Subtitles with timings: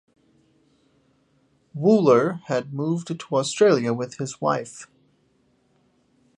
[1.77, 4.87] Wooller had moved to Australia with his wife.